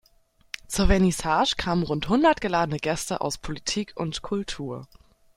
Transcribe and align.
Zur 0.67 0.87
Vernissage 0.87 1.57
kamen 1.57 1.83
rund 1.83 2.09
hundert 2.09 2.41
geladene 2.41 2.79
Gäste 2.79 3.21
aus 3.21 3.37
Politik 3.37 3.93
und 3.95 4.23
Kultur. 4.23 4.87